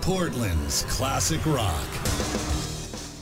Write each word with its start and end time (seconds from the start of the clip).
Portland's 0.00 0.84
classic 0.84 1.44
rock. 1.44 1.84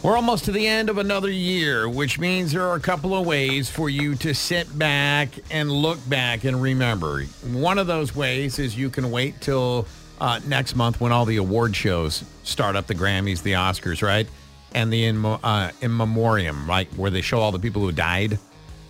We're 0.02 0.16
almost 0.16 0.46
to 0.46 0.52
the 0.52 0.66
end 0.66 0.88
of 0.88 0.96
another 0.96 1.30
year, 1.30 1.88
which 1.88 2.18
means 2.18 2.52
there 2.52 2.66
are 2.66 2.74
a 2.74 2.80
couple 2.80 3.14
of 3.14 3.26
ways 3.26 3.68
for 3.68 3.90
you 3.90 4.14
to 4.16 4.34
sit 4.34 4.78
back 4.78 5.28
and 5.50 5.70
look 5.70 5.98
back 6.08 6.44
and 6.44 6.62
remember. 6.62 7.24
One 7.52 7.78
of 7.78 7.86
those 7.86 8.16
ways 8.16 8.58
is 8.58 8.78
you 8.78 8.88
can 8.88 9.10
wait 9.10 9.40
till 9.42 9.86
uh, 10.20 10.40
next 10.46 10.74
month 10.74 11.00
when 11.00 11.12
all 11.12 11.26
the 11.26 11.36
award 11.36 11.76
shows 11.76 12.24
start 12.44 12.76
up 12.76 12.86
the 12.86 12.94
Grammys, 12.94 13.42
the 13.42 13.52
Oscars, 13.52 14.02
right? 14.02 14.26
And 14.72 14.92
the 14.92 15.04
in, 15.04 15.24
uh, 15.24 15.72
in 15.82 15.94
memoriam, 15.94 16.66
right? 16.66 16.88
Where 16.96 17.10
they 17.10 17.20
show 17.20 17.40
all 17.40 17.52
the 17.52 17.58
people 17.58 17.82
who 17.82 17.92
died 17.92 18.38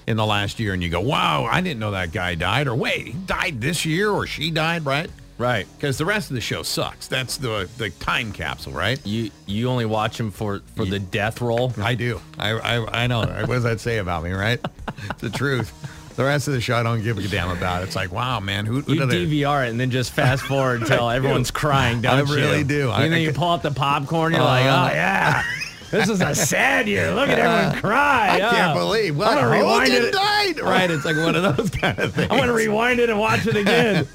in 0.07 0.17
the 0.17 0.27
last 0.27 0.61
year 0.61 0.75
and 0.75 0.83
you 0.83 0.91
go, 0.91 1.01
wow, 1.01 1.45
I 1.45 1.61
didn't 1.61 1.81
know 1.81 1.91
that 1.93 2.13
guy 2.13 2.35
died. 2.35 2.69
Or 2.69 2.75
wait, 2.75 3.07
he 3.09 3.13
died 3.13 3.61
this 3.61 3.85
year 3.85 4.11
or 4.11 4.27
she 4.27 4.51
died, 4.51 4.85
right? 4.85 5.11
Right. 5.41 5.67
Because 5.77 5.97
the 5.97 6.05
rest 6.05 6.29
of 6.31 6.35
the 6.35 6.41
show 6.43 6.63
sucks. 6.63 7.09
That's 7.09 7.39
the 7.39 7.67
the 7.79 7.89
time 7.89 8.31
capsule, 8.33 8.73
right? 8.75 9.01
You 9.07 9.31
you 9.47 9.69
only 9.71 9.87
watch 9.87 10.21
him 10.21 10.31
for 10.31 10.61
for 10.77 10.85
the 10.85 10.99
death 10.99 11.41
roll. 11.41 11.73
I 11.83 11.95
do. 11.95 12.21
I 12.39 12.51
I, 12.51 13.05
I 13.05 13.07
know. 13.07 13.21
what 13.21 13.47
does 13.49 13.63
that 13.63 13.81
say 13.81 13.99
about 13.99 14.23
me, 14.23 14.33
right? 14.33 14.61
It's 15.11 15.23
the 15.23 15.31
truth. 15.31 15.73
The 16.17 16.25
rest 16.25 16.47
of 16.47 16.53
the 16.53 16.61
show 16.61 16.77
I 16.77 16.83
don't 16.83 17.03
give 17.03 17.17
a 17.17 17.27
damn 17.27 17.49
about. 17.57 17.83
It's 17.85 17.97
like, 17.97 18.13
wow, 18.13 18.39
man, 18.41 18.67
who, 18.67 18.83
who 18.83 18.93
You? 18.95 19.01
DVR 19.07 19.65
it 19.67 19.71
and 19.71 19.81
then 19.81 19.91
just 19.91 20.11
fast 20.13 20.43
forward 20.43 20.83
until 20.83 21.09
everyone's 21.09 21.51
crying. 21.51 22.03
Don't 22.03 22.13
I 22.29 22.35
really 22.35 22.59
you? 22.59 22.65
do. 22.65 22.91
I- 22.91 23.05
And 23.05 23.13
then 23.15 23.21
I 23.21 23.23
you 23.23 23.33
pull 23.33 23.49
out 23.49 23.63
the 23.63 23.71
popcorn. 23.71 24.33
You're 24.33 24.43
like, 24.43 24.67
Uh, 24.67 24.89
oh 24.91 24.95
yeah, 24.95 25.43
this 25.91 26.11
is 26.11 26.21
a 26.21 26.35
sad 26.35 26.87
year. 26.87 27.15
Look 27.15 27.31
at 27.31 27.39
everyone 27.39 27.81
cry. 27.81 28.29
I 28.33 28.37
yeah. 28.37 28.51
can't 28.51 28.79
believe. 28.79 29.17
What? 29.17 29.29
I'm 29.29 29.37
gonna 29.45 29.51
rewind 29.59 29.93
it. 29.95 30.13
died. 30.13 30.61
Right. 30.61 30.91
It's 30.91 31.07
like 31.07 31.17
one 31.17 31.35
of 31.37 31.57
those 31.57 31.71
kind 31.71 31.99
of 31.99 32.13
things. 32.13 32.31
I'm 32.31 32.39
gonna 32.39 32.53
rewind 32.53 33.01
it 33.01 33.09
and 33.09 33.19
watch 33.19 33.47
it 33.47 33.57
again. 33.57 34.07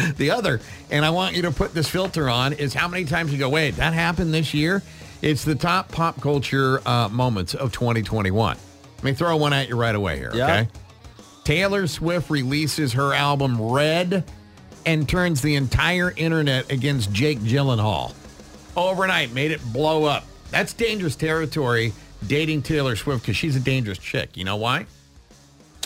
the 0.16 0.30
other, 0.30 0.60
and 0.90 1.04
I 1.04 1.10
want 1.10 1.36
you 1.36 1.42
to 1.42 1.50
put 1.50 1.74
this 1.74 1.88
filter 1.88 2.28
on, 2.28 2.52
is 2.52 2.74
how 2.74 2.88
many 2.88 3.04
times 3.04 3.32
you 3.32 3.38
go, 3.38 3.48
wait, 3.48 3.76
that 3.76 3.92
happened 3.92 4.32
this 4.34 4.54
year? 4.54 4.82
It's 5.22 5.44
the 5.44 5.54
top 5.54 5.90
pop 5.92 6.20
culture 6.20 6.80
uh, 6.88 7.08
moments 7.08 7.54
of 7.54 7.72
2021. 7.72 8.56
Let 8.96 9.04
me 9.04 9.12
throw 9.12 9.36
one 9.36 9.52
at 9.52 9.68
you 9.68 9.76
right 9.76 9.94
away 9.94 10.16
here, 10.18 10.30
Yeah. 10.34 10.44
okay? 10.46 10.68
Taylor 11.44 11.86
Swift 11.86 12.30
releases 12.30 12.92
her 12.92 13.12
album 13.14 13.60
Red 13.60 14.24
and 14.86 15.08
turns 15.08 15.40
the 15.42 15.56
entire 15.56 16.12
internet 16.16 16.70
against 16.70 17.12
Jake 17.12 17.38
Gyllenhaal. 17.40 18.14
Overnight, 18.76 19.32
made 19.32 19.50
it 19.50 19.60
blow 19.72 20.04
up. 20.04 20.24
That's 20.50 20.72
dangerous 20.72 21.16
territory 21.16 21.92
dating 22.26 22.62
Taylor 22.62 22.96
Swift 22.96 23.22
because 23.22 23.36
she's 23.36 23.56
a 23.56 23.60
dangerous 23.60 23.98
chick. 23.98 24.36
You 24.36 24.44
know 24.44 24.56
why? 24.56 24.86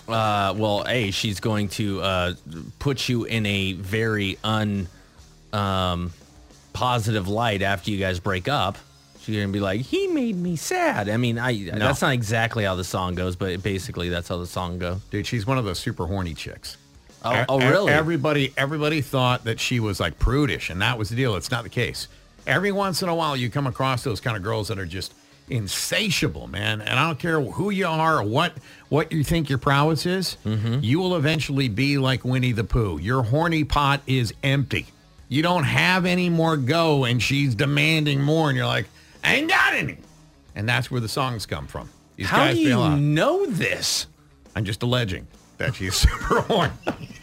Uh, 0.09 0.55
well, 0.57 0.85
a 0.87 1.11
she's 1.11 1.41
going 1.41 1.69
to 1.71 2.01
uh, 2.03 2.35
put 2.79 3.09
you 3.09 3.25
in 3.25 3.47
a 3.47 3.73
very 3.73 4.39
un 4.45 4.89
um, 5.53 6.13
positive 6.73 7.29
light 7.29 7.63
after 7.63 7.91
you 7.91 7.99
guys 7.99 8.21
break 8.21 8.49
up. 8.49 8.77
She's 9.21 9.37
gonna 9.37 9.49
be 9.49 9.61
like, 9.61 9.81
"He 9.81 10.09
made 10.09 10.37
me 10.37 10.57
sad." 10.57 11.09
I 11.09 11.17
mean, 11.17 11.39
I 11.39 11.71
that's 11.71 12.03
not 12.03 12.13
exactly 12.13 12.65
how 12.65 12.75
the 12.75 12.85
song 12.85 13.15
goes, 13.15 13.37
but 13.37 13.63
basically 13.63 14.11
that's 14.11 14.29
how 14.29 14.37
the 14.37 14.47
song 14.47 14.79
goes. 14.79 15.01
Dude, 15.11 15.27
she's 15.27 15.47
one 15.47 15.57
of 15.57 15.65
those 15.65 15.79
super 15.79 16.07
horny 16.07 16.35
chicks. 16.35 16.77
Oh, 17.25 17.45
oh 17.49 17.59
really? 17.59 17.91
Everybody, 17.91 18.53
everybody 18.57 19.01
thought 19.01 19.45
that 19.45 19.59
she 19.59 19.81
was 19.81 19.99
like 19.99 20.19
prudish, 20.19 20.69
and 20.69 20.83
that 20.83 20.99
was 20.99 21.09
the 21.09 21.17
deal. 21.17 21.37
It's 21.37 21.51
not 21.51 21.63
the 21.63 21.71
case. 21.71 22.09
Every 22.47 22.71
once 22.73 23.03
in 23.03 23.09
a 23.09 23.15
while, 23.15 23.35
you 23.35 23.49
come 23.49 23.67
across 23.67 24.05
those 24.05 24.21
kind 24.21 24.37
of 24.37 24.43
girls 24.43 24.69
that 24.69 24.79
are 24.79 24.85
just 24.85 25.15
insatiable, 25.49 26.47
man. 26.47 26.81
And 26.81 26.99
I 26.99 27.07
don't 27.07 27.19
care 27.19 27.41
who 27.41 27.71
you 27.71 27.87
are 27.87 28.19
or 28.19 28.23
what 28.23 28.55
what 28.89 29.13
you 29.13 29.25
think 29.25 29.49
your 29.49 29.59
prowess 29.59 30.07
is. 30.07 30.37
Mm-hmm. 30.45 30.81
You 30.83 30.99
will 30.99 31.17
eventually 31.17 31.69
be 31.69 31.99
like 31.99 32.25
Winnie 32.25 32.53
the 32.53 32.65
Pooh. 32.65 32.99
Your 32.99 33.23
horny 33.23 33.65
pot 33.65 34.01
is 34.07 34.33
empty. 34.43 34.87
You 35.29 35.43
don't 35.43 35.65
have 35.65 36.05
any 36.05 36.29
more 36.29 36.57
go, 36.57 37.05
and 37.05 37.23
she's 37.23 37.55
demanding 37.55 38.21
more, 38.21 38.51
and 38.51 38.57
you're 38.57 38.67
like, 38.67 38.87
I 39.23 39.37
ain't 39.37 39.49
got 39.49 39.75
any. 39.75 39.99
And 40.55 40.69
that's 40.69 40.91
where 40.91 41.01
the 41.01 41.09
songs 41.09 41.47
come 41.47 41.67
from. 41.67 41.89
These 42.17 42.27
how 42.27 42.51
do 42.51 42.59
you 42.59 42.97
know 42.97 43.47
this? 43.47 44.07
I'm 44.55 44.65
just 44.65 44.83
alleging 44.83 45.27
that 45.59 45.75
she's 45.77 45.95
super 45.97 46.41
horny. 46.43 46.73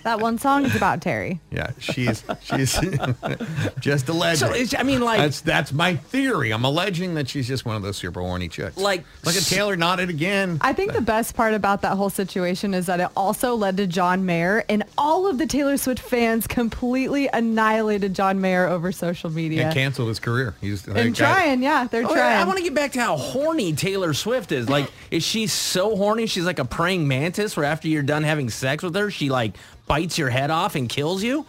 That 0.04 0.20
one 0.20 0.40
song 0.40 0.66
is 0.66 0.76
about 0.76 1.00
Terry. 1.02 1.40
Yeah, 1.52 1.72
she's 1.78 2.24
she's 2.42 2.80
just 3.80 4.10
alleging. 4.10 4.48
So 4.48 4.54
it's, 4.54 4.74
I 4.76 4.84
mean, 4.84 5.02
like, 5.02 5.20
that's 5.20 5.42
that's 5.42 5.72
my 5.72 5.96
theory. 5.96 6.52
I'm 6.52 6.64
alleging 6.66 7.14
that 7.16 7.30
she's 7.30 7.48
just 7.48 7.66
one 7.66 7.76
of 7.76 7.84
those 7.84 7.98
super 7.98 8.20
horny 8.20 8.48
chicks. 8.48 8.78
Like- 8.78 9.04
look 9.26 9.36
at 9.36 9.44
Taylor 9.44 9.76
nodded 9.76 10.10
again. 10.10 10.58
I 10.62 10.74
think 10.74 10.94
the 10.94 11.02
best 11.02 11.36
part 11.36 11.54
about 11.54 11.82
that 11.84 11.98
whole 11.98 12.10
situation 12.10 12.74
is 12.74 12.88
that 12.88 13.00
it 13.00 13.10
also 13.16 13.54
led 13.56 13.78
to 13.78 13.86
John 13.88 14.26
Mayer 14.26 14.64
and 14.70 14.84
all 14.98 15.28
of 15.28 15.38
the 15.38 15.46
Taylor 15.46 15.78
Swift 15.78 16.02
fans 16.02 16.48
completely 16.48 17.30
annihilated 17.32 18.14
John 18.16 18.42
Mayer 18.42 18.68
over 18.68 18.92
social 18.92 19.30
media. 19.30 19.66
And 19.66 19.74
canceled 19.74 20.08
his 20.10 20.20
career. 20.20 20.56
He's 20.62 20.82
they 20.84 21.00
and 21.00 21.16
got- 21.16 21.34
trying, 21.36 21.62
yeah, 21.64 21.86
they're 21.86 22.06
Oh, 22.06 22.14
trying. 22.14 22.38
I 22.42 22.44
want 22.46 22.58
to 22.58 22.64
get 22.64 22.74
back 22.74 22.94
to 22.94 23.02
how 23.02 23.18
horny 23.18 23.74
Taylor 23.74 24.14
Swift 24.16 24.52
is. 24.52 24.68
Like, 24.68 24.90
is 25.12 25.24
she 25.24 25.46
so 25.48 25.96
horny? 25.96 26.26
She's 26.26 26.46
like 26.46 26.58
a 26.60 26.66
praying 26.66 27.08
mantis 27.08 27.56
where 27.56 27.66
after 27.66 27.88
you're 27.88 28.02
done 28.02 28.21
having 28.24 28.50
sex 28.50 28.84
with 28.84 28.96
her, 28.96 29.12
she 29.12 29.30
like 29.30 29.56
bites 29.88 30.18
your 30.18 30.30
head 30.30 30.52
off 30.52 30.76
and 30.76 30.88
kills 30.90 31.24
you? 31.24 31.46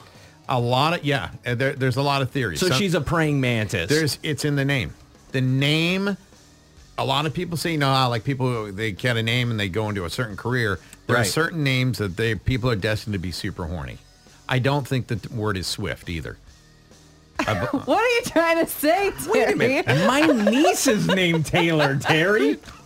a 0.49 0.59
lot 0.59 0.93
of 0.99 1.05
yeah. 1.05 1.31
uh, 1.47 1.55
There, 1.55 1.73
there's 1.73 1.97
a 1.97 2.03
lot 2.03 2.21
of 2.23 2.31
theories. 2.31 2.61
So 2.61 2.69
Some- 2.69 2.79
she's 2.79 2.95
a 2.95 3.01
praying 3.01 3.41
mantis. 3.41 3.89
there's 3.89 4.19
it's 4.23 4.45
in 4.45 4.57
the 4.57 4.65
name. 4.65 4.93
The 5.33 5.41
name. 5.41 6.17
A 6.99 7.05
lot 7.05 7.25
of 7.27 7.33
people 7.33 7.57
say, 7.57 7.73
you 7.73 7.79
know, 7.79 8.09
like 8.11 8.23
people 8.23 8.71
they 8.71 8.93
get 8.93 9.17
a 9.17 9.23
name 9.23 9.51
and 9.51 9.59
they 9.59 9.69
go 9.69 9.89
into 9.89 10.05
a 10.05 10.11
certain 10.11 10.37
career. 10.37 10.79
There 11.07 11.17
are 11.17 11.25
certain 11.25 11.65
names 11.65 11.99
that 11.99 12.17
they 12.17 12.35
people 12.35 12.71
are 12.71 12.77
destined 12.77 13.15
to 13.15 13.19
be 13.19 13.33
super 13.33 13.65
horny. 13.65 13.99
I 14.49 14.59
don't 14.59 14.87
think 14.87 15.07
the 15.07 15.21
word 15.35 15.57
is 15.57 15.67
Swift 15.67 16.09
either. 16.09 16.37
what 17.47 17.89
are 17.89 18.09
you 18.09 18.23
trying 18.27 18.65
to 18.65 18.71
say, 18.71 19.11
Terry? 19.25 19.83
My 20.07 20.27
niece 20.27 20.87
is 20.87 21.07
named 21.09 21.47
Taylor, 21.47 21.97
Terry. 21.97 22.59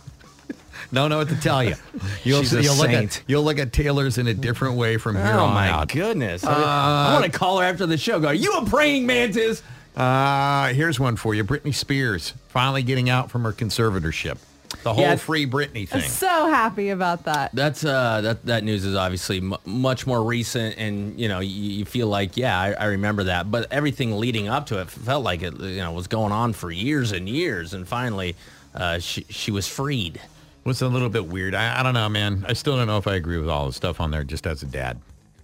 Don't 0.93 1.09
know 1.09 1.17
what 1.17 1.29
to 1.29 1.35
tell 1.35 1.63
you. 1.63 1.75
You'll, 2.23 2.41
She's 2.41 2.53
a 2.53 2.61
you'll 2.63 2.75
look 2.75 2.87
saint. 2.91 3.17
at 3.17 3.23
you'll 3.27 3.43
look 3.43 3.59
at 3.59 3.73
Taylor's 3.73 4.17
in 4.17 4.27
a 4.27 4.33
different 4.33 4.75
way 4.75 4.97
from 4.97 5.15
here 5.15 5.25
Oh 5.33 5.45
on 5.45 5.53
my 5.53 5.69
out. 5.69 5.89
goodness. 5.91 6.43
I 6.43 7.13
want 7.13 7.25
to 7.31 7.37
call 7.37 7.59
her 7.59 7.65
after 7.65 7.85
the 7.85 7.97
show. 7.97 8.19
Go, 8.19 8.27
are 8.27 8.33
you 8.33 8.53
a 8.53 8.65
praying 8.65 9.05
mantis? 9.05 9.61
Uh, 9.95 10.67
here's 10.73 10.99
one 10.99 11.15
for 11.15 11.33
you. 11.33 11.43
Britney 11.43 11.73
Spears 11.73 12.33
finally 12.49 12.83
getting 12.83 13.09
out 13.09 13.31
from 13.31 13.43
her 13.43 13.51
conservatorship. 13.51 14.37
The 14.83 14.93
whole 14.93 15.01
Yeah. 15.03 15.15
free 15.15 15.45
Britney 15.47 15.87
thing. 15.87 16.01
So 16.01 16.27
happy 16.27 16.89
about 16.89 17.23
that. 17.25 17.51
That's 17.53 17.83
uh 17.85 18.21
that 18.21 18.45
that 18.45 18.63
news 18.63 18.85
is 18.85 18.95
obviously 18.95 19.37
m- 19.39 19.55
much 19.65 20.05
more 20.05 20.23
recent, 20.23 20.77
and 20.77 21.19
you 21.19 21.27
know 21.29 21.39
you, 21.39 21.49
you 21.79 21.85
feel 21.85 22.07
like 22.07 22.35
yeah 22.37 22.59
I, 22.59 22.71
I 22.73 22.85
remember 22.85 23.23
that, 23.25 23.49
but 23.49 23.71
everything 23.71 24.17
leading 24.17 24.47
up 24.49 24.67
to 24.67 24.79
it 24.81 24.89
felt 24.89 25.23
like 25.23 25.41
it 25.41 25.57
you 25.59 25.77
know 25.77 25.91
was 25.93 26.07
going 26.07 26.31
on 26.31 26.53
for 26.53 26.69
years 26.69 27.11
and 27.13 27.27
years, 27.29 27.73
and 27.73 27.87
finally 27.87 28.35
uh, 28.75 28.99
she 28.99 29.25
she 29.29 29.51
was 29.51 29.67
freed. 29.67 30.19
Was 30.67 30.81
a 30.81 30.87
little 30.89 31.07
bit 31.07 31.25
weird. 31.25 31.55
I, 31.55 31.79
I 31.79 31.83
don't 31.83 31.93
know, 31.93 32.09
man. 32.09 32.45
I 32.47 32.51
still 32.51 32.75
don't 32.75 32.87
know 32.87 32.97
if 32.97 33.07
I 33.07 33.15
agree 33.15 33.37
with 33.37 33.49
all 33.49 33.67
the 33.67 33.73
stuff 33.73 34.01
on 34.01 34.11
there. 34.11 34.25
Just 34.25 34.45
as 34.45 34.61
a 34.61 34.65
dad, 34.65 34.99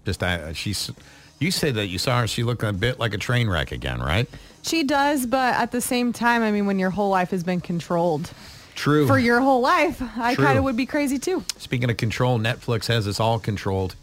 just 0.05 0.21
I, 0.21 0.51
she's. 0.51 0.91
You 1.39 1.49
say 1.49 1.71
that 1.71 1.87
you 1.87 1.97
saw 1.97 2.19
her. 2.21 2.27
She 2.27 2.43
looked 2.43 2.61
a 2.63 2.73
bit 2.73 2.99
like 2.99 3.13
a 3.13 3.17
train 3.17 3.49
wreck 3.49 3.71
again, 3.71 4.01
right? 4.01 4.27
She 4.63 4.83
does, 4.83 5.25
but 5.25 5.55
at 5.55 5.71
the 5.71 5.81
same 5.81 6.13
time, 6.13 6.41
I 6.41 6.51
mean, 6.51 6.65
when 6.65 6.77
your 6.77 6.89
whole 6.89 7.09
life 7.09 7.31
has 7.31 7.43
been 7.43 7.59
controlled 7.61 8.31
True. 8.75 9.07
for 9.07 9.17
your 9.17 9.39
whole 9.41 9.61
life, 9.61 10.01
I 10.17 10.35
kind 10.35 10.57
of 10.57 10.63
would 10.65 10.77
be 10.77 10.85
crazy 10.85 11.19
too. 11.19 11.43
Speaking 11.57 11.89
of 11.89 11.97
control, 11.97 12.37
Netflix 12.37 12.87
has 12.87 13.07
us 13.07 13.19
all 13.19 13.39
controlled. 13.39 13.95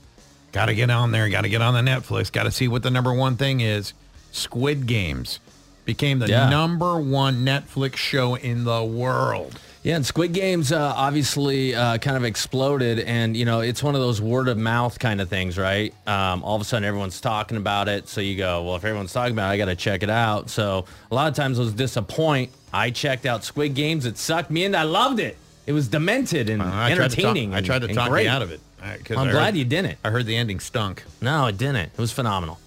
Got 0.52 0.66
to 0.66 0.74
get 0.74 0.90
on 0.90 1.12
there. 1.12 1.28
Got 1.28 1.42
to 1.42 1.48
get 1.48 1.62
on 1.62 1.74
the 1.82 1.90
Netflix. 1.90 2.32
Got 2.32 2.42
to 2.44 2.50
see 2.50 2.66
what 2.66 2.82
the 2.82 2.90
number 2.90 3.12
one 3.14 3.36
thing 3.36 3.60
is. 3.60 3.92
Squid 4.32 4.86
Games 4.86 5.38
became 5.84 6.18
the 6.18 6.28
Yeah. 6.28 6.48
number 6.48 6.98
one 6.98 7.44
Netflix 7.44 7.96
show 7.96 8.34
in 8.36 8.64
the 8.64 8.82
world. 8.84 9.58
Yeah, 9.82 9.96
and 9.96 10.04
Squid 10.04 10.34
Games 10.34 10.72
uh, 10.72 10.92
obviously 10.94 11.74
uh, 11.74 11.96
kind 11.98 12.14
of 12.14 12.24
exploded, 12.24 13.00
and 13.00 13.34
you 13.34 13.46
know 13.46 13.60
it's 13.60 13.82
one 13.82 13.94
of 13.94 14.02
those 14.02 14.20
word 14.20 14.48
of 14.48 14.58
mouth 14.58 14.98
kind 14.98 15.22
of 15.22 15.30
things, 15.30 15.56
right? 15.56 15.94
Um, 16.06 16.44
all 16.44 16.54
of 16.56 16.60
a 16.60 16.66
sudden, 16.66 16.84
everyone's 16.84 17.18
talking 17.18 17.56
about 17.56 17.88
it, 17.88 18.06
so 18.06 18.20
you 18.20 18.36
go, 18.36 18.62
well, 18.62 18.76
if 18.76 18.84
everyone's 18.84 19.12
talking 19.12 19.32
about 19.32 19.48
it, 19.48 19.54
I 19.54 19.56
got 19.56 19.66
to 19.66 19.76
check 19.76 20.02
it 20.02 20.10
out. 20.10 20.50
So 20.50 20.84
a 21.10 21.14
lot 21.14 21.28
of 21.28 21.34
times 21.34 21.56
those 21.56 21.72
disappoint. 21.72 22.50
I 22.74 22.90
checked 22.90 23.24
out 23.24 23.42
Squid 23.42 23.74
Games; 23.74 24.04
it 24.04 24.18
sucked 24.18 24.50
me 24.50 24.64
in. 24.64 24.74
I 24.74 24.82
loved 24.82 25.18
it. 25.18 25.38
It 25.66 25.72
was 25.72 25.88
demented 25.88 26.50
and 26.50 26.60
Uh, 26.60 26.66
I 26.66 26.90
entertaining. 26.92 27.50
Tried 27.50 27.64
talk, 27.64 27.64
I 27.64 27.78
tried 27.78 27.88
to 27.88 27.94
talk 27.94 28.12
me 28.12 28.26
out 28.26 28.42
of 28.42 28.52
it. 28.52 28.60
I'm 28.82 28.98
glad 29.02 29.32
heard- 29.32 29.56
you 29.56 29.64
didn't. 29.64 29.98
I 30.04 30.10
heard 30.10 30.26
the 30.26 30.36
ending 30.36 30.60
stunk. 30.60 31.04
No, 31.22 31.46
it 31.46 31.56
didn't. 31.56 31.90
It 31.92 31.98
was 31.98 32.12
phenomenal. 32.12 32.58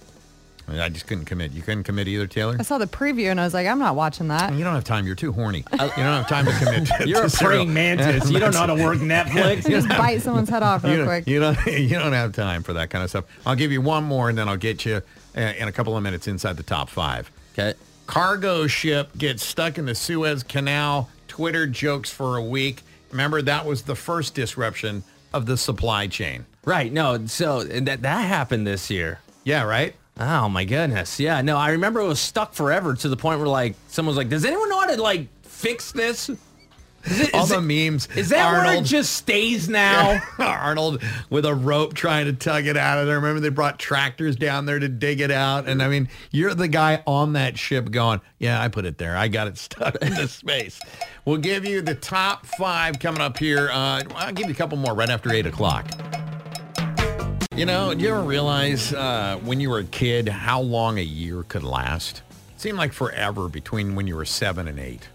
I 0.68 0.80
I 0.84 0.88
just 0.88 1.06
couldn't 1.06 1.24
commit. 1.26 1.52
You 1.52 1.62
couldn't 1.62 1.84
commit 1.84 2.08
either, 2.08 2.26
Taylor? 2.26 2.56
I 2.58 2.62
saw 2.62 2.78
the 2.78 2.86
preview 2.86 3.30
and 3.30 3.40
I 3.40 3.44
was 3.44 3.54
like, 3.54 3.66
I'm 3.66 3.78
not 3.78 3.96
watching 3.96 4.28
that. 4.28 4.52
You 4.54 4.64
don't 4.64 4.74
have 4.74 4.84
time. 4.84 5.06
You're 5.06 5.14
too 5.14 5.32
horny. 5.32 5.64
You 5.72 5.78
don't 5.78 5.90
have 5.98 6.28
time 6.28 6.46
to 6.46 6.52
commit. 6.52 6.86
To, 6.86 7.06
You're 7.08 7.20
to 7.20 7.26
a 7.26 7.30
serial. 7.30 7.56
praying 7.64 7.74
mantis. 7.74 8.30
You 8.30 8.38
don't 8.38 8.52
know 8.52 8.60
how 8.60 8.66
to 8.66 8.74
work 8.82 8.98
Netflix. 8.98 9.64
you 9.64 9.70
Just 9.76 9.88
bite 9.88 10.22
someone's 10.22 10.48
head 10.48 10.62
off 10.62 10.84
real 10.84 10.96
don't, 10.98 11.06
quick. 11.06 11.26
you 11.26 11.40
don't. 11.40 11.58
You 11.66 11.88
don't 11.98 12.12
have 12.12 12.32
time 12.32 12.62
for 12.62 12.72
that 12.74 12.90
kind 12.90 13.04
of 13.04 13.10
stuff. 13.10 13.24
I'll 13.46 13.56
give 13.56 13.72
you 13.72 13.80
one 13.80 14.04
more, 14.04 14.28
and 14.28 14.38
then 14.38 14.48
I'll 14.48 14.56
get 14.56 14.84
you 14.84 15.02
uh, 15.36 15.40
in 15.40 15.68
a 15.68 15.72
couple 15.72 15.96
of 15.96 16.02
minutes 16.02 16.26
inside 16.28 16.56
the 16.56 16.62
top 16.62 16.88
five. 16.88 17.30
Okay. 17.52 17.74
Cargo 18.06 18.66
ship 18.66 19.10
gets 19.16 19.44
stuck 19.44 19.78
in 19.78 19.86
the 19.86 19.94
Suez 19.94 20.42
Canal. 20.42 21.08
Twitter 21.28 21.66
jokes 21.66 22.10
for 22.10 22.36
a 22.36 22.42
week. 22.42 22.82
Remember 23.10 23.42
that 23.42 23.64
was 23.66 23.82
the 23.82 23.94
first 23.94 24.34
disruption 24.34 25.02
of 25.32 25.46
the 25.46 25.56
supply 25.56 26.06
chain. 26.06 26.44
Right. 26.64 26.92
No. 26.92 27.26
So 27.26 27.64
that 27.64 28.02
that 28.02 28.20
happened 28.26 28.66
this 28.66 28.90
year. 28.90 29.20
Yeah, 29.44 29.64
right. 29.64 29.94
Oh 30.18 30.48
my 30.48 30.64
goodness. 30.64 31.18
Yeah. 31.18 31.40
No, 31.42 31.56
I 31.56 31.70
remember 31.70 32.00
it 32.00 32.06
was 32.06 32.20
stuck 32.20 32.54
forever 32.54 32.94
to 32.94 33.08
the 33.08 33.16
point 33.16 33.38
where 33.40 33.48
like 33.48 33.74
someone 33.88 34.10
was 34.10 34.16
like, 34.16 34.28
"Does 34.28 34.44
anyone 34.44 34.68
know 34.68 34.80
how 34.80 34.94
to 34.94 35.02
like 35.02 35.26
fix 35.42 35.90
this?" 35.92 36.30
Is, 37.06 37.20
it, 37.20 37.34
All 37.34 37.42
is 37.42 37.50
the 37.50 37.58
it- 37.58 37.90
memes. 37.90 38.08
is 38.16 38.30
that 38.30 38.50
where 38.50 38.62
it 38.64 38.66
Arnold- 38.68 38.86
just 38.86 39.12
stays 39.12 39.68
now? 39.68 40.22
Arnold 40.38 41.02
with 41.28 41.44
a 41.44 41.54
rope 41.54 41.92
trying 41.92 42.24
to 42.26 42.32
tug 42.32 42.64
it 42.66 42.78
out 42.78 42.96
of 42.96 43.06
there. 43.06 43.16
Remember 43.16 43.40
they 43.40 43.50
brought 43.50 43.78
tractors 43.78 44.36
down 44.36 44.64
there 44.64 44.78
to 44.78 44.88
dig 44.88 45.20
it 45.20 45.30
out. 45.30 45.68
And 45.68 45.82
I 45.82 45.88
mean, 45.88 46.08
you're 46.30 46.54
the 46.54 46.66
guy 46.68 47.02
on 47.06 47.34
that 47.34 47.58
ship 47.58 47.90
going, 47.90 48.22
yeah, 48.38 48.58
I 48.58 48.68
put 48.68 48.86
it 48.86 48.96
there. 48.96 49.18
I 49.18 49.28
got 49.28 49.48
it 49.48 49.58
stuck 49.58 49.96
into 49.96 50.26
space. 50.28 50.80
We'll 51.26 51.36
give 51.36 51.66
you 51.66 51.82
the 51.82 51.94
top 51.94 52.46
five 52.46 52.98
coming 53.00 53.20
up 53.20 53.36
here. 53.36 53.68
Uh, 53.70 54.02
I'll 54.14 54.32
give 54.32 54.46
you 54.46 54.52
a 54.54 54.56
couple 54.56 54.78
more 54.78 54.94
right 54.94 55.10
after 55.10 55.30
eight 55.30 55.44
o'clock. 55.44 55.86
You 57.56 57.66
know, 57.66 57.94
do 57.94 58.02
you 58.02 58.10
ever 58.10 58.22
realize 58.22 58.92
uh, 58.92 59.38
when 59.44 59.60
you 59.60 59.70
were 59.70 59.78
a 59.78 59.84
kid 59.84 60.28
how 60.28 60.60
long 60.60 60.98
a 60.98 61.02
year 61.02 61.44
could 61.44 61.62
last? 61.62 62.22
It 62.52 62.60
seemed 62.60 62.78
like 62.78 62.92
forever 62.92 63.48
between 63.48 63.94
when 63.94 64.08
you 64.08 64.16
were 64.16 64.24
seven 64.24 64.66
and 64.66 64.80
eight. 64.80 65.08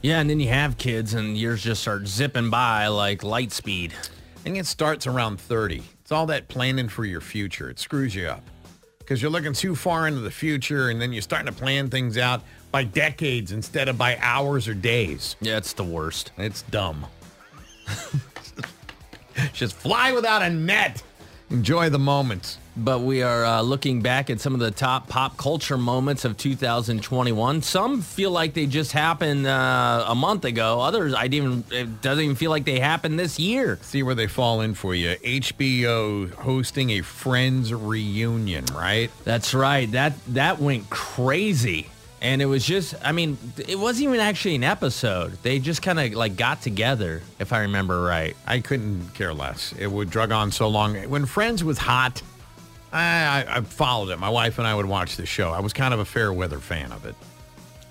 yeah, 0.00 0.20
and 0.20 0.30
then 0.30 0.38
you 0.38 0.48
have 0.50 0.78
kids 0.78 1.14
and 1.14 1.36
years 1.36 1.64
just 1.64 1.82
start 1.82 2.06
zipping 2.06 2.48
by 2.48 2.86
like 2.86 3.24
light 3.24 3.50
speed. 3.50 3.92
I 3.92 4.38
think 4.44 4.56
it 4.56 4.66
starts 4.66 5.08
around 5.08 5.40
30. 5.40 5.82
It's 6.00 6.12
all 6.12 6.26
that 6.26 6.46
planning 6.46 6.88
for 6.88 7.04
your 7.04 7.20
future. 7.20 7.68
It 7.70 7.80
screws 7.80 8.14
you 8.14 8.28
up 8.28 8.44
because 9.00 9.20
you're 9.20 9.32
looking 9.32 9.52
too 9.52 9.74
far 9.74 10.06
into 10.06 10.20
the 10.20 10.30
future 10.30 10.90
and 10.90 11.00
then 11.00 11.12
you're 11.12 11.22
starting 11.22 11.52
to 11.52 11.58
plan 11.58 11.90
things 11.90 12.16
out 12.16 12.42
by 12.70 12.84
decades 12.84 13.50
instead 13.50 13.88
of 13.88 13.98
by 13.98 14.16
hours 14.20 14.68
or 14.68 14.74
days. 14.74 15.34
Yeah, 15.40 15.56
it's 15.56 15.72
the 15.72 15.82
worst. 15.84 16.30
It's 16.38 16.62
dumb. 16.62 17.06
Just 19.52 19.74
fly 19.74 20.12
without 20.12 20.42
a 20.42 20.50
net. 20.50 21.02
Enjoy 21.54 21.88
the 21.88 22.00
moments. 22.00 22.58
But 22.76 23.02
we 23.02 23.22
are 23.22 23.44
uh, 23.44 23.62
looking 23.62 24.02
back 24.02 24.28
at 24.28 24.40
some 24.40 24.54
of 24.54 24.58
the 24.58 24.72
top 24.72 25.06
pop 25.06 25.36
culture 25.36 25.78
moments 25.78 26.24
of 26.24 26.36
2021. 26.36 27.62
Some 27.62 28.02
feel 28.02 28.32
like 28.32 28.54
they 28.54 28.66
just 28.66 28.90
happened 28.90 29.46
uh, 29.46 30.04
a 30.08 30.16
month 30.16 30.44
ago. 30.44 30.80
Others, 30.80 31.14
I 31.14 31.28
didn't 31.28 31.66
even. 31.68 31.78
It 31.78 32.02
doesn't 32.02 32.24
even 32.24 32.34
feel 32.34 32.50
like 32.50 32.64
they 32.64 32.80
happened 32.80 33.20
this 33.20 33.38
year. 33.38 33.78
See 33.82 34.02
where 34.02 34.16
they 34.16 34.26
fall 34.26 34.62
in 34.62 34.74
for 34.74 34.96
you. 34.96 35.14
HBO 35.14 36.34
hosting 36.34 36.90
a 36.90 37.02
Friends 37.02 37.72
reunion, 37.72 38.64
right? 38.74 39.12
That's 39.22 39.54
right. 39.54 39.88
That 39.92 40.14
that 40.34 40.58
went 40.58 40.90
crazy. 40.90 41.86
And 42.24 42.40
it 42.40 42.46
was 42.46 42.64
just, 42.64 42.94
I 43.04 43.12
mean, 43.12 43.36
it 43.68 43.78
wasn't 43.78 44.04
even 44.08 44.20
actually 44.20 44.54
an 44.54 44.64
episode. 44.64 45.36
They 45.42 45.58
just 45.58 45.82
kind 45.82 46.00
of 46.00 46.14
like 46.14 46.36
got 46.36 46.62
together, 46.62 47.20
if 47.38 47.52
I 47.52 47.60
remember 47.60 48.00
right. 48.00 48.34
I 48.46 48.60
couldn't 48.60 49.12
care 49.12 49.34
less. 49.34 49.74
It 49.78 49.88
would 49.88 50.08
drug 50.08 50.32
on 50.32 50.50
so 50.50 50.68
long. 50.68 50.96
When 51.10 51.26
Friends 51.26 51.62
was 51.62 51.76
hot, 51.76 52.22
I, 52.94 53.44
I, 53.46 53.56
I 53.58 53.60
followed 53.60 54.08
it. 54.08 54.18
My 54.18 54.30
wife 54.30 54.58
and 54.58 54.66
I 54.66 54.74
would 54.74 54.86
watch 54.86 55.18
the 55.18 55.26
show. 55.26 55.50
I 55.50 55.60
was 55.60 55.74
kind 55.74 55.92
of 55.92 56.00
a 56.00 56.04
fair 56.06 56.32
weather 56.32 56.60
fan 56.60 56.92
of 56.92 57.04
it. 57.04 57.14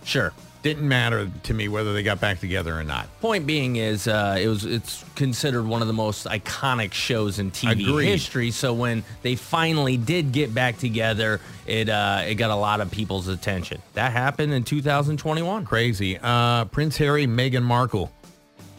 Sure. 0.04 0.34
Didn't 0.64 0.88
matter 0.88 1.30
to 1.44 1.54
me 1.54 1.68
whether 1.68 1.92
they 1.94 2.04
got 2.04 2.22
back 2.22 2.40
together 2.40 2.74
or 2.80 2.86
not. 2.86 3.08
Point 3.20 3.46
being 3.46 3.76
is, 3.76 4.08
uh, 4.08 4.38
it 4.40 4.48
was 4.48 4.64
it's 4.64 5.04
considered 5.16 5.66
one 5.68 5.82
of 5.82 5.88
the 5.88 5.94
most 5.94 6.26
iconic 6.26 6.94
shows 6.94 7.38
in 7.38 7.52
TV 7.52 7.88
Agreed. 7.90 8.06
history. 8.08 8.50
So 8.50 8.74
when 8.74 9.04
they 9.24 9.36
finally 9.36 9.98
did 9.98 10.32
get 10.32 10.54
back 10.54 10.78
together, 10.78 11.42
it 11.68 11.90
uh, 11.90 12.24
it 12.26 12.36
got 12.36 12.50
a 12.50 12.56
lot 12.56 12.80
of 12.80 12.90
people's 12.90 13.28
attention. 13.28 13.82
That 13.94 14.14
happened 14.14 14.54
in 14.54 14.64
2021. 14.64 15.66
Crazy. 15.66 16.18
Uh, 16.24 16.64
Prince 16.66 16.96
Harry, 16.96 17.28
Meghan 17.28 17.64
Markle, 17.64 18.10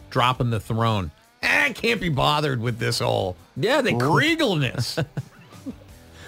dropping 0.09 0.49
the 0.49 0.59
throne. 0.59 1.11
I 1.43 1.71
can't 1.73 2.01
be 2.01 2.09
bothered 2.09 2.59
with 2.59 2.79
this 2.79 2.97
whole 2.97 3.35
Yeah, 3.55 3.81
they 3.81 3.93
quit, 3.93 4.39
regalness. 4.39 5.05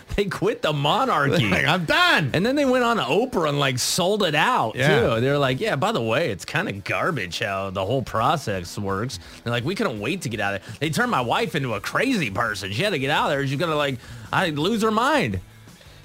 they 0.15 0.25
quit 0.25 0.61
the 0.61 0.73
monarchy. 0.73 1.47
Like, 1.49 1.65
I'm 1.65 1.85
done. 1.85 2.31
And 2.33 2.45
then 2.45 2.55
they 2.55 2.65
went 2.65 2.83
on 2.83 2.97
Oprah 2.97 3.49
and 3.49 3.59
like 3.59 3.77
sold 3.79 4.23
it 4.23 4.35
out 4.35 4.75
Yeah. 4.75 5.15
too. 5.15 5.21
They're 5.21 5.37
like, 5.37 5.59
yeah, 5.59 5.75
by 5.75 5.91
the 5.91 6.01
way, 6.01 6.29
it's 6.31 6.45
kind 6.45 6.67
of 6.69 6.83
garbage 6.83 7.39
how 7.39 7.69
the 7.69 7.85
whole 7.85 8.01
process 8.01 8.77
works. 8.77 9.19
They're 9.43 9.51
like, 9.51 9.63
we 9.65 9.75
couldn't 9.75 9.99
wait 9.99 10.21
to 10.23 10.29
get 10.29 10.39
out 10.39 10.55
of 10.55 10.61
it. 10.61 10.79
They 10.79 10.89
turned 10.89 11.11
my 11.11 11.21
wife 11.21 11.55
into 11.55 11.73
a 11.73 11.81
crazy 11.81 12.31
person. 12.31 12.71
She 12.71 12.81
had 12.83 12.91
to 12.91 12.99
get 12.99 13.09
out 13.09 13.25
of 13.25 13.31
there. 13.31 13.45
She's 13.47 13.59
gonna 13.59 13.75
like, 13.75 13.99
I 14.31 14.49
lose 14.49 14.81
her 14.83 14.91
mind. 14.91 15.39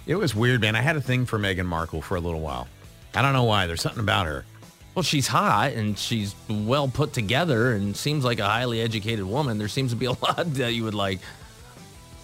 It 0.06 0.16
was 0.16 0.34
weird, 0.34 0.60
man. 0.60 0.74
I 0.76 0.80
had 0.80 0.96
a 0.96 1.00
thing 1.00 1.26
for 1.26 1.38
Meghan 1.38 1.66
Markle 1.66 2.02
for 2.02 2.16
a 2.16 2.20
little 2.20 2.40
while. 2.40 2.66
I 3.14 3.22
don't 3.22 3.32
know 3.34 3.44
why. 3.44 3.66
There's 3.66 3.82
something 3.82 4.02
about 4.02 4.26
her. 4.26 4.44
Well, 4.94 5.02
she's 5.02 5.26
hot 5.26 5.72
and 5.72 5.96
she's 5.96 6.34
well 6.50 6.86
put 6.88 7.12
together 7.14 7.72
and 7.72 7.96
seems 7.96 8.24
like 8.24 8.40
a 8.40 8.44
highly 8.46 8.80
educated 8.82 9.24
woman. 9.24 9.56
There 9.58 9.68
seems 9.68 9.92
to 9.92 9.96
be 9.96 10.06
a 10.06 10.10
lot 10.22 10.52
that 10.54 10.72
you 10.74 10.84
would 10.84 10.94
like. 10.94 11.20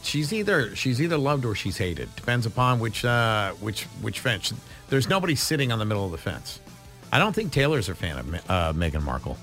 She's 0.09 0.33
either 0.33 0.75
she's 0.75 1.03
either 1.03 1.19
loved 1.19 1.45
or 1.45 1.55
she's 1.55 1.77
hated. 1.77 2.09
Depends 2.17 2.47
upon 2.47 2.81
which 2.81 3.05
uh, 3.05 3.53
which 3.61 3.85
which 4.01 4.21
fence. 4.21 4.55
There's 4.89 5.07
nobody 5.07 5.35
sitting 5.35 5.71
on 5.71 5.79
the 5.79 5.85
middle 5.85 6.07
of 6.07 6.13
the 6.13 6.17
fence. 6.19 6.61
I 7.13 7.19
don't 7.19 7.35
think 7.35 7.53
Taylor's 7.53 7.91
a 7.91 7.95
fan 7.95 8.17
of 8.19 8.35
uh, 8.49 8.73
Meghan 8.73 9.03
Markle. 9.03 9.37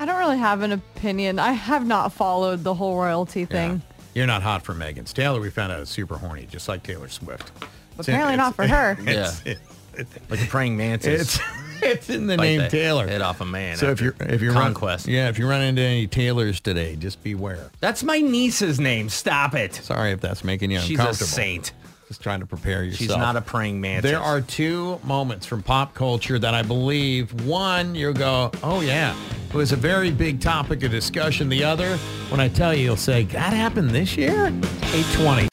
I 0.00 0.06
don't 0.06 0.18
really 0.18 0.38
have 0.38 0.62
an 0.62 0.72
opinion. 0.72 1.38
I 1.38 1.52
have 1.52 1.86
not 1.86 2.12
followed 2.14 2.64
the 2.64 2.72
whole 2.72 2.96
royalty 2.96 3.44
thing. 3.44 3.70
Yeah. 3.72 3.94
You're 4.14 4.26
not 4.26 4.42
hot 4.42 4.62
for 4.62 4.72
Meghan's. 4.74 5.12
Taylor, 5.12 5.40
we 5.40 5.50
found 5.50 5.72
out 5.72 5.80
is 5.80 5.90
super 5.90 6.16
horny, 6.16 6.46
just 6.50 6.68
like 6.68 6.82
Taylor 6.82 7.08
Swift. 7.08 7.52
It's 7.98 8.08
Apparently 8.08 8.34
it's- 8.34 8.38
not 8.38 8.54
for 8.54 8.66
her. 8.66 8.96
It's, 9.06 9.44
Yeah. 9.44 9.54
it- 9.96 10.08
Like 10.30 10.42
a 10.42 10.46
praying 10.46 10.76
mantis. 10.76 11.38
It's, 11.82 12.08
it's 12.08 12.10
in 12.10 12.26
the 12.26 12.36
Bite 12.36 12.44
name 12.44 12.60
the 12.60 12.68
Taylor. 12.68 13.06
Head 13.06 13.20
off 13.22 13.40
a 13.40 13.44
man. 13.44 13.76
So 13.76 13.90
if 13.90 14.00
you're 14.00 14.14
if 14.20 14.40
you're 14.42 14.52
run- 14.52 14.74
yeah, 15.06 15.28
if 15.28 15.38
you 15.38 15.48
run 15.48 15.62
into 15.62 15.82
any 15.82 16.06
Taylors 16.06 16.60
today, 16.60 16.96
just 16.96 17.22
beware. 17.22 17.70
that's 17.80 18.02
my 18.02 18.18
niece's 18.20 18.78
name. 18.80 19.08
Stop 19.08 19.54
it. 19.54 19.74
Sorry 19.74 20.12
if 20.12 20.20
that's 20.20 20.44
making 20.44 20.70
you 20.70 20.80
She's 20.80 20.98
a 20.98 21.02
uncomfortable. 21.02 21.28
saint. 21.28 21.72
Just 22.08 22.22
trying 22.22 22.40
to 22.40 22.46
prepare 22.46 22.84
yourself. 22.84 22.98
She's 23.00 23.16
not 23.16 23.36
a 23.36 23.42
praying 23.42 23.82
mantis. 23.82 24.10
There 24.10 24.18
are 24.18 24.40
two 24.40 24.98
moments 25.04 25.44
from 25.44 25.62
pop 25.62 25.92
culture 25.92 26.38
that 26.38 26.54
I 26.54 26.62
believe 26.62 27.44
one 27.44 27.94
you'll 27.94 28.14
go, 28.14 28.50
oh 28.62 28.80
yeah, 28.80 29.14
it 29.50 29.54
was 29.54 29.72
a 29.72 29.76
very 29.76 30.10
big 30.10 30.40
topic 30.40 30.82
of 30.84 30.90
discussion. 30.90 31.50
The 31.50 31.64
other, 31.64 31.98
when 32.30 32.40
I 32.40 32.48
tell 32.48 32.74
you, 32.74 32.84
you'll 32.84 32.96
say, 32.96 33.24
that 33.24 33.52
happened 33.52 33.90
this 33.90 34.16
year? 34.16 34.46
820. 34.46 35.48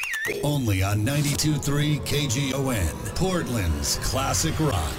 Only 0.46 0.82
on 0.82 1.06
92.3 1.06 2.00
KGON, 2.06 3.16
Portland's 3.16 3.98
classic 3.98 4.58
rock. 4.58 4.94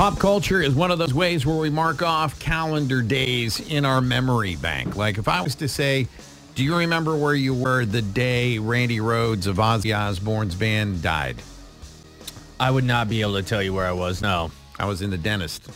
Pop 0.00 0.18
culture 0.18 0.62
is 0.62 0.74
one 0.74 0.90
of 0.90 0.98
those 0.98 1.12
ways 1.12 1.44
where 1.44 1.58
we 1.58 1.68
mark 1.68 2.00
off 2.00 2.40
calendar 2.40 3.02
days 3.02 3.60
in 3.68 3.84
our 3.84 4.00
memory 4.00 4.56
bank. 4.56 4.96
Like 4.96 5.18
if 5.18 5.28
I 5.28 5.42
was 5.42 5.54
to 5.56 5.68
say, 5.68 6.08
do 6.54 6.64
you 6.64 6.74
remember 6.74 7.14
where 7.14 7.34
you 7.34 7.52
were 7.52 7.84
the 7.84 8.00
day 8.00 8.56
Randy 8.56 8.96
Rhoads 8.96 9.46
of 9.46 9.58
Ozzy 9.58 9.94
Osbourne's 9.94 10.54
band 10.54 11.02
died? 11.02 11.42
I 12.58 12.70
would 12.70 12.84
not 12.84 13.10
be 13.10 13.20
able 13.20 13.34
to 13.34 13.42
tell 13.42 13.62
you 13.62 13.74
where 13.74 13.84
I 13.84 13.92
was. 13.92 14.22
No. 14.22 14.50
I 14.78 14.86
was 14.86 15.02
in 15.02 15.10
the 15.10 15.18
dentist. 15.18 15.68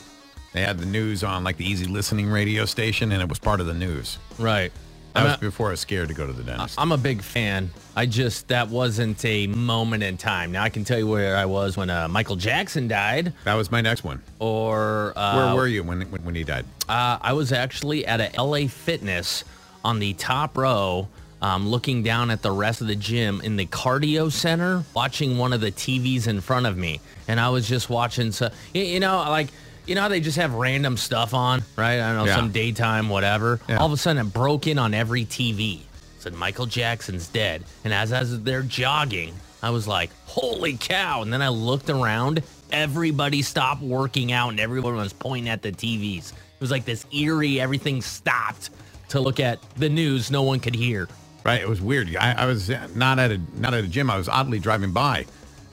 They 0.54 0.62
had 0.62 0.78
the 0.78 0.86
news 0.86 1.22
on 1.22 1.44
like 1.44 1.58
the 1.58 1.70
easy 1.70 1.84
listening 1.84 2.30
radio 2.30 2.64
station 2.64 3.12
and 3.12 3.20
it 3.20 3.28
was 3.28 3.38
part 3.38 3.60
of 3.60 3.66
the 3.66 3.74
news. 3.74 4.16
Right. 4.38 4.72
That 5.14 5.20
I'm 5.20 5.26
was 5.26 5.36
before 5.36 5.68
I 5.68 5.70
was 5.70 5.80
scared 5.80 6.08
to 6.08 6.14
go 6.14 6.26
to 6.26 6.32
the 6.32 6.42
dentist. 6.42 6.74
I'm 6.76 6.90
a 6.90 6.96
big 6.96 7.22
fan. 7.22 7.70
I 7.94 8.04
just 8.06 8.48
that 8.48 8.68
wasn't 8.68 9.24
a 9.24 9.46
moment 9.46 10.02
in 10.02 10.16
time. 10.16 10.50
Now 10.50 10.64
I 10.64 10.70
can 10.70 10.82
tell 10.84 10.98
you 10.98 11.06
where 11.06 11.36
I 11.36 11.44
was 11.44 11.76
when 11.76 11.88
uh, 11.88 12.08
Michael 12.08 12.34
Jackson 12.34 12.88
died, 12.88 13.32
that 13.44 13.54
was 13.54 13.70
my 13.70 13.80
next 13.80 14.02
one. 14.02 14.20
or 14.40 15.12
uh, 15.14 15.36
Where 15.36 15.54
were 15.54 15.68
you 15.68 15.84
when, 15.84 16.02
when 16.10 16.24
when 16.24 16.34
he 16.34 16.42
died? 16.42 16.64
Uh, 16.88 17.18
I 17.20 17.32
was 17.32 17.52
actually 17.52 18.04
at 18.06 18.20
a 18.20 18.42
LA 18.42 18.66
Fitness 18.66 19.44
on 19.84 20.00
the 20.00 20.14
top 20.14 20.56
row 20.56 21.06
um, 21.40 21.68
looking 21.68 22.02
down 22.02 22.30
at 22.30 22.42
the 22.42 22.50
rest 22.50 22.80
of 22.80 22.86
the 22.88 22.96
gym 22.96 23.40
in 23.42 23.56
the 23.56 23.66
cardio 23.66 24.32
center, 24.32 24.82
watching 24.94 25.36
one 25.38 25.52
of 25.52 25.60
the 25.60 25.70
TVs 25.70 26.26
in 26.26 26.40
front 26.40 26.66
of 26.66 26.76
me, 26.76 27.00
and 27.28 27.38
I 27.38 27.50
was 27.50 27.68
just 27.68 27.88
watching. 27.88 28.32
So 28.32 28.50
you 28.72 28.98
know, 28.98 29.18
like 29.18 29.48
you 29.86 29.94
know, 29.94 30.02
how 30.02 30.08
they 30.08 30.20
just 30.20 30.36
have 30.38 30.54
random 30.54 30.96
stuff 30.96 31.34
on, 31.34 31.62
right? 31.76 32.00
I 32.00 32.08
don't 32.12 32.16
know, 32.16 32.24
Yeah. 32.26 32.36
some 32.36 32.50
daytime, 32.52 33.08
whatever. 33.08 33.60
Yeah. 33.68 33.76
All 33.78 33.86
of 33.86 33.92
a 33.92 33.96
sudden, 33.96 34.26
it 34.26 34.32
broke 34.32 34.66
in 34.66 34.78
on 34.78 34.94
every 34.94 35.24
TV. 35.24 35.80
Said 36.18 36.34
Michael 36.34 36.66
Jackson's 36.66 37.26
dead, 37.28 37.64
and 37.84 37.92
as 37.92 38.10
as 38.12 38.40
they're 38.42 38.62
jogging, 38.62 39.34
I 39.62 39.70
was 39.70 39.86
like, 39.86 40.10
"Holy 40.26 40.76
cow!" 40.78 41.20
And 41.22 41.30
then 41.32 41.42
I 41.42 41.48
looked 41.48 41.90
around. 41.90 42.42
Everybody 42.72 43.42
stopped 43.42 43.82
working 43.82 44.32
out, 44.32 44.48
and 44.48 44.58
everyone 44.58 44.96
was 44.96 45.12
pointing 45.12 45.50
at 45.50 45.60
the 45.62 45.70
TVs. 45.70 46.30
It 46.32 46.60
was 46.60 46.70
like 46.70 46.86
this 46.86 47.04
eerie. 47.12 47.60
Everything 47.60 48.00
stopped 48.00 48.70
to 49.10 49.20
look 49.20 49.38
at 49.38 49.58
the 49.76 49.88
news. 49.90 50.30
No 50.30 50.42
one 50.42 50.60
could 50.60 50.74
hear. 50.74 51.08
Right, 51.44 51.60
it 51.60 51.68
was 51.68 51.82
weird. 51.82 52.16
I, 52.16 52.32
I 52.32 52.46
was 52.46 52.70
not 52.94 53.18
at 53.18 53.30
a 53.30 53.38
not 53.58 53.74
at 53.74 53.84
a 53.84 53.86
gym. 53.86 54.08
I 54.08 54.16
was 54.16 54.28
oddly 54.30 54.58
driving 54.58 54.92
by 54.92 55.26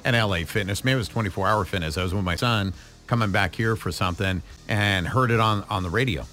an 0.03 0.15
LA 0.15 0.43
Fitness. 0.45 0.83
Maybe 0.83 0.95
it 0.95 0.97
was 0.97 1.07
24 1.07 1.47
Hour 1.47 1.63
Fitness. 1.63 1.97
I 1.97 2.03
was 2.03 2.13
with 2.13 2.25
my 2.25 2.35
son 2.35 2.73
coming 3.11 3.29
back 3.29 3.53
here 3.53 3.75
for 3.75 3.91
something 3.91 4.41
and 4.69 5.05
heard 5.05 5.31
it 5.31 5.39
on 5.41 5.65
on 5.69 5.83
the 5.83 5.89
radio. 5.89 6.25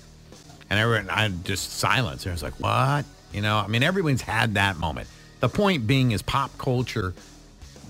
And 0.71 0.79
everyone, 0.79 1.11
I 1.11 1.29
just 1.29 1.73
silence. 1.73 2.25
I 2.25 2.31
was 2.31 2.41
like, 2.41 2.55
"What?" 2.61 3.05
You 3.33 3.41
know, 3.43 3.57
I 3.59 3.67
mean, 3.67 3.83
everyone's 3.83 4.23
had 4.23 4.55
that 4.55 4.79
moment. 4.79 5.09
The 5.41 5.49
point 5.49 5.89
being 5.89 6.13
is 6.13 6.23
pop 6.23 6.57
culture 6.57 7.15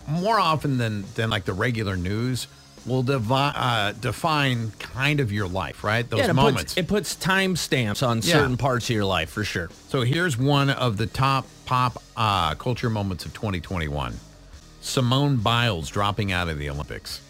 more 0.08 0.40
often 0.40 0.78
than 0.78 1.04
than 1.16 1.28
like 1.28 1.44
the 1.44 1.52
regular 1.52 1.98
news 1.98 2.46
will 2.86 3.02
devi- 3.02 3.34
uh, 3.54 3.92
define 3.92 4.70
kind 4.78 5.20
of 5.20 5.30
your 5.32 5.48
life, 5.48 5.84
right? 5.84 6.08
Those 6.08 6.20
yeah, 6.20 6.30
it 6.30 6.32
moments. 6.32 6.62
puts, 6.72 6.76
it 6.78 6.88
puts 6.88 7.14
timestamps 7.16 8.06
on 8.06 8.18
Yeah. 8.18 8.22
certain 8.38 8.56
parts 8.56 8.88
of 8.88 8.96
your 8.96 9.04
life 9.04 9.28
for 9.28 9.44
sure. 9.44 9.68
So 9.88 10.00
here's 10.00 10.38
one 10.38 10.70
of 10.70 10.96
the 10.96 11.06
top 11.06 11.46
pop 11.66 12.02
uh, 12.16 12.54
culture 12.54 12.88
moments 12.88 13.26
of 13.26 13.34
2021. 13.34 14.14
Simone 14.80 15.36
Biles 15.36 15.90
dropping 15.90 16.32
out 16.32 16.48
of 16.48 16.56
the 16.58 16.70
Olympics. 16.70 17.20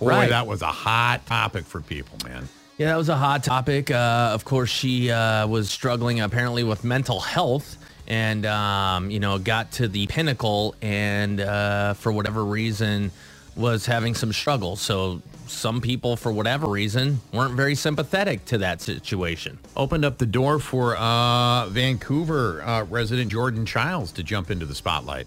Boy, 0.00 0.08
Right. 0.08 0.28
that 0.30 0.46
was 0.46 0.62
a 0.62 0.66
hot 0.66 1.26
topic 1.26 1.64
for 1.64 1.80
people, 1.80 2.18
man. 2.28 2.48
Yeah, 2.78 2.88
that 2.88 2.96
was 2.96 3.08
a 3.08 3.16
hot 3.16 3.42
topic. 3.42 3.90
Uh, 3.90 4.30
of 4.34 4.44
course, 4.44 4.68
she 4.70 5.10
uh, 5.10 5.46
was 5.46 5.70
struggling 5.70 6.20
apparently 6.20 6.62
with 6.64 6.84
mental 6.84 7.20
health 7.20 7.78
and, 8.06 8.44
um, 8.44 9.10
you 9.10 9.18
know, 9.18 9.38
got 9.38 9.72
to 9.72 9.88
the 9.88 10.06
pinnacle 10.08 10.74
and 10.82 11.40
uh, 11.40 11.94
for 11.94 12.12
whatever 12.12 12.44
reason 12.44 13.10
was 13.56 13.86
having 13.86 14.14
some 14.14 14.32
struggles. 14.34 14.82
So 14.82 15.22
some 15.46 15.80
people, 15.80 16.16
for 16.16 16.30
whatever 16.30 16.66
reason, 16.66 17.20
weren't 17.32 17.54
very 17.54 17.74
sympathetic 17.74 18.44
to 18.46 18.58
that 18.58 18.82
situation. 18.82 19.58
Opened 19.74 20.04
up 20.04 20.18
the 20.18 20.26
door 20.26 20.58
for 20.58 20.96
uh, 20.96 21.66
Vancouver 21.70 22.62
uh, 22.62 22.82
resident 22.84 23.32
Jordan 23.32 23.64
Chiles 23.64 24.12
to 24.12 24.22
jump 24.22 24.50
into 24.50 24.66
the 24.66 24.74
spotlight. 24.74 25.26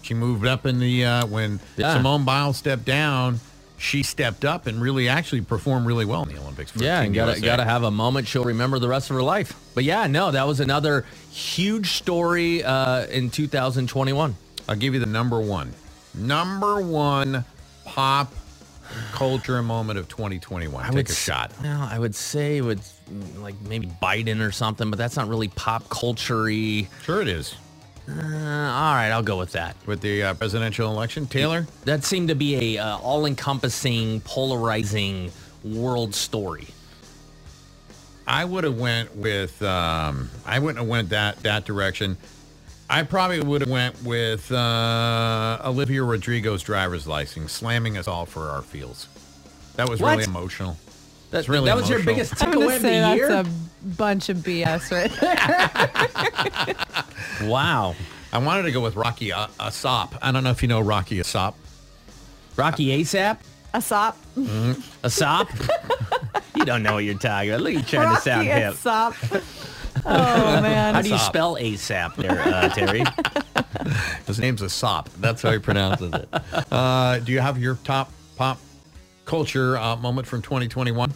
She 0.00 0.14
moved 0.14 0.46
up 0.46 0.64
in 0.64 0.80
the 0.80 1.04
uh, 1.04 1.26
when 1.26 1.60
Yeah. 1.76 1.92
Simone 1.92 2.24
Biles 2.24 2.56
stepped 2.56 2.86
down. 2.86 3.40
She 3.78 4.02
stepped 4.02 4.44
up 4.44 4.66
and 4.66 4.82
really 4.82 5.08
actually 5.08 5.40
performed 5.42 5.86
really 5.86 6.04
well 6.04 6.22
in 6.24 6.28
the 6.34 6.40
Olympics. 6.40 6.72
For 6.72 6.82
Yeah, 6.82 7.00
and 7.00 7.14
gotta 7.14 7.32
USA. 7.32 7.44
gotta 7.46 7.64
have 7.64 7.84
a 7.84 7.90
moment 7.92 8.26
she'll 8.26 8.44
remember 8.44 8.78
the 8.80 8.88
rest 8.88 9.08
of 9.10 9.14
her 9.16 9.22
life. 9.22 9.54
But 9.74 9.84
yeah, 9.84 10.06
no, 10.08 10.32
that 10.32 10.46
was 10.48 10.58
another 10.60 11.06
huge 11.30 11.92
story 11.92 12.64
uh, 12.64 13.06
in 13.06 13.30
2021. 13.30 14.34
I'll 14.68 14.74
give 14.76 14.94
you 14.94 15.00
the 15.00 15.06
number 15.06 15.40
one. 15.40 15.72
Number 16.14 16.80
one 16.80 17.44
pop 17.84 18.32
culture 19.12 19.62
moment 19.62 19.98
of 19.98 20.08
2021. 20.08 20.92
Take 20.92 21.08
a 21.08 21.12
s- 21.12 21.16
shot. 21.16 21.52
No, 21.62 21.86
I 21.88 21.98
would 21.98 22.14
say 22.14 22.56
it 22.56 22.62
would 22.62 22.80
mm, 22.80 23.40
like 23.42 23.54
maybe 23.68 23.86
Biden 24.02 24.40
or 24.40 24.50
something, 24.50 24.90
but 24.90 24.98
that's 24.98 25.16
not 25.16 25.28
really 25.28 25.48
pop 25.48 25.88
culture-y. 25.88 26.88
Sure 27.04 27.22
it 27.22 27.28
is. 27.28 27.54
Uh, 28.08 28.14
all 28.22 28.94
right, 28.94 29.10
I'll 29.10 29.22
go 29.22 29.36
with 29.36 29.52
that. 29.52 29.76
With 29.86 30.00
the 30.00 30.22
uh, 30.22 30.34
presidential 30.34 30.90
election. 30.90 31.26
Taylor? 31.26 31.66
That 31.84 32.04
seemed 32.04 32.28
to 32.28 32.34
be 32.34 32.76
a 32.76 32.82
uh, 32.82 32.98
all-encompassing, 32.98 34.20
polarizing 34.22 35.30
world 35.62 36.14
story. 36.14 36.68
I 38.26 38.44
would 38.44 38.64
have 38.64 38.78
went 38.78 39.16
with 39.16 39.60
um, 39.62 40.28
I 40.46 40.58
wouldn't 40.58 40.78
have 40.78 40.88
went 40.88 41.08
that 41.10 41.42
that 41.44 41.64
direction. 41.64 42.16
I 42.90 43.02
probably 43.02 43.40
would 43.40 43.62
have 43.62 43.70
went 43.70 44.02
with 44.02 44.50
uh, 44.52 45.58
Olivia 45.64 46.02
Rodrigo's 46.02 46.62
driver's 46.62 47.06
license, 47.06 47.52
slamming 47.52 47.96
us 47.98 48.06
all 48.08 48.26
for 48.26 48.48
our 48.48 48.62
feels. 48.62 49.08
That 49.76 49.88
was 49.88 50.00
What? 50.00 50.12
really 50.12 50.24
emotional. 50.24 50.76
That, 51.30 51.48
really 51.48 51.66
that 51.66 51.76
was 51.76 51.88
your 51.90 52.02
biggest 52.02 52.34
takeaway 52.34 52.76
of 52.76 52.80
say 52.82 52.96
the 52.96 53.00
that's 53.00 53.16
year. 53.16 53.44
A 53.88 53.94
bunch 53.96 54.28
of 54.28 54.38
BS 54.38 54.90
right 54.92 55.10
there. 57.40 57.48
Wow, 57.50 57.94
I 58.32 58.38
wanted 58.38 58.62
to 58.62 58.72
go 58.72 58.80
with 58.80 58.96
Rocky 58.96 59.32
uh, 59.32 59.46
Asop. 59.58 60.18
I 60.20 60.32
don't 60.32 60.44
know 60.44 60.50
if 60.50 60.62
you 60.62 60.68
know 60.68 60.80
Rocky 60.80 61.16
Asop. 61.18 61.54
Rocky 62.56 62.86
ASAP, 63.02 63.38
A 63.72 63.80
sop. 63.80 64.18
ASAP. 64.36 65.70
you 66.56 66.64
don't 66.64 66.82
know 66.82 66.94
what 66.94 67.04
you're 67.04 67.14
talking 67.14 67.50
about. 67.50 67.60
Look, 67.62 67.72
you 67.74 67.82
trying 67.82 68.14
to 68.16 68.20
sound 68.20 68.48
Rocky 68.48 68.60
hip. 68.60 68.74
a 68.74 68.76
sop. 68.76 69.14
Oh 70.04 70.60
man. 70.60 70.94
How 70.94 71.02
do 71.02 71.08
you 71.08 71.18
spell 71.18 71.54
ASAP 71.56 72.16
there, 72.16 72.40
uh, 72.40 72.68
Terry? 72.70 73.04
His 74.26 74.38
name's 74.40 74.60
Asop. 74.62 75.06
That's 75.20 75.40
how 75.42 75.52
he 75.52 75.58
pronounces 75.58 76.12
it. 76.12 76.28
Uh, 76.72 77.18
do 77.20 77.32
you 77.32 77.38
have 77.40 77.58
your 77.58 77.76
top 77.84 78.12
pop 78.36 78.58
culture 79.24 79.76
uh, 79.78 79.94
moment 79.96 80.26
from 80.26 80.42
2021? 80.42 81.12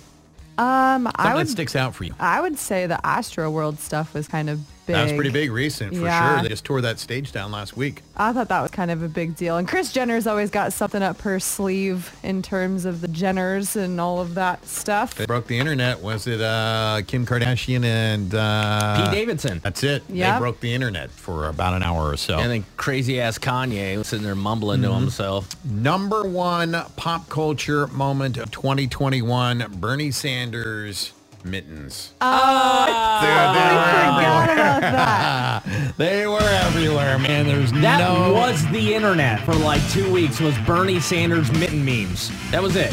Um, 0.63 1.05
Something 1.05 1.13
I 1.19 1.35
would 1.35 1.47
that 1.47 1.51
sticks 1.51 1.75
out 1.77 1.95
for 1.95 2.05
you. 2.05 2.15
I 2.21 2.41
would 2.41 2.59
say 2.59 2.87
the 2.87 3.01
Astroworld 3.03 3.79
stuff 3.79 4.15
was 4.15 4.29
kind 4.29 4.49
of 4.49 4.61
big. 4.87 4.97
That 4.97 5.05
was 5.05 5.13
pretty 5.13 5.31
big 5.31 5.51
recent 5.51 5.95
for 5.95 6.03
Yeah. 6.03 6.35
sure. 6.35 6.43
They 6.43 6.49
just 6.49 6.65
tore 6.65 6.81
that 6.83 6.99
stage 6.99 7.33
down 7.33 7.53
last 7.53 7.77
week. 7.77 8.03
I 8.17 8.33
thought 8.33 8.49
that 8.49 8.61
was 8.61 8.71
kind 8.71 8.91
of 8.91 9.03
a 9.03 9.09
big 9.09 9.37
deal. 9.37 9.57
And 9.57 9.67
Kris 9.67 9.93
Jenner's 9.93 10.27
always 10.27 10.51
got 10.51 10.73
something 10.73 11.03
up 11.03 11.21
her 11.23 11.41
sleeve 11.41 12.15
in 12.23 12.43
terms 12.43 12.85
of 12.85 13.01
the 13.01 13.09
Jenners 13.09 13.77
and 13.77 14.01
all 14.01 14.21
of 14.21 14.35
that 14.35 14.67
stuff. 14.67 15.15
They 15.15 15.27
broke 15.27 15.47
the 15.47 15.59
internet. 15.59 16.01
Was 16.01 16.27
it 16.27 16.41
uh, 16.41 17.03
Kim 17.07 17.25
Kardashian 17.27 17.85
and 17.85 18.35
uh, 18.35 19.05
Pete 19.05 19.13
Davidson. 19.13 19.61
That's 19.63 19.83
it. 19.83 20.03
Yep. 20.09 20.35
They 20.35 20.39
broke 20.39 20.61
the 20.61 20.75
internet 20.75 21.11
for 21.11 21.49
about 21.49 21.75
an 21.75 21.83
hour 21.83 22.11
or 22.11 22.17
so. 22.17 22.39
And 22.39 22.51
then 22.51 22.65
crazy 22.77 23.21
ass 23.21 23.39
Kanye 23.39 24.05
sitting 24.05 24.25
there 24.25 24.35
mumbling 24.35 24.83
to 24.83 24.93
himself. 24.93 25.55
Number 25.65 26.23
one 26.25 26.77
pop 26.97 27.29
culture 27.29 27.87
moment 27.89 28.37
of 28.37 28.51
2021: 28.51 29.65
Bernie 29.81 30.11
Sanders 30.11 31.13
mittens. 31.45 32.13
Oh, 32.21 32.87
Dude, 32.87 33.29
they, 33.29 33.35
were 33.35 33.51
Forgot 33.53 34.49
everywhere. 34.49 34.79
about 34.79 35.63
that. 35.65 35.95
they 35.99 36.27
were 36.27 36.41
everywhere, 36.41 37.19
man. 37.19 37.47
There's 37.47 37.73
That 37.73 37.99
no. 37.99 38.33
was 38.33 38.67
the 38.71 38.95
internet 38.95 39.41
for 39.45 39.55
like 39.55 39.87
two 39.91 40.11
weeks. 40.13 40.41
Was 40.41 40.57
Bernie 40.67 41.01
Sanders 41.01 41.51
mitten 41.53 41.85
memes? 41.85 42.31
That 42.51 42.63
was 42.63 42.77
it. 42.77 42.93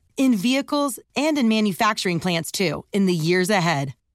in 0.17 0.35
vehicles 0.35 0.99
and 1.15 1.37
in 1.37 1.47
manufacturing 1.47 2.19
plants 2.19 2.51
too 2.51 2.85
in 2.91 3.05
the 3.05 3.13
years 3.13 3.49
ahead. 3.49 3.93